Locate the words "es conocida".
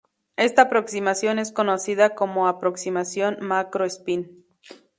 1.37-2.15